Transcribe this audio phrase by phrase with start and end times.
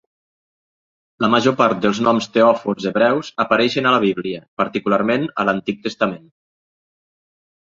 [1.25, 6.27] La major part dels noms teòfors hebreus apareixen a la Bíblia, particularment a l'Antic Testament.